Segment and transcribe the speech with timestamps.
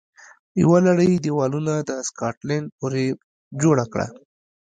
[0.61, 3.05] یوه لړۍ دېوالونه د سکاټلند پورې
[3.61, 4.07] جوړه کړه